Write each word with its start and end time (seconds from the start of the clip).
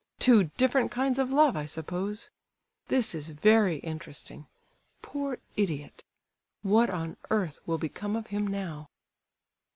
Two 0.17 0.45
different 0.57 0.89
kinds 0.89 1.19
of 1.19 1.29
love, 1.29 1.55
I 1.55 1.65
suppose! 1.65 2.31
This 2.87 3.13
is 3.13 3.29
very 3.29 3.77
interesting—poor 3.81 5.37
idiot! 5.55 6.03
What 6.63 6.89
on 6.89 7.17
earth 7.29 7.59
will 7.67 7.77
become 7.77 8.15
of 8.15 8.25
him 8.33 8.47
now?" 8.47 8.89